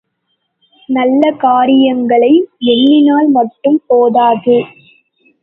நல்ல 0.89 1.31
காரியங்களை 1.37 2.31
எண்ணினால் 2.65 3.29
மட்டும் 3.29 3.79
போதாது. 3.87 4.57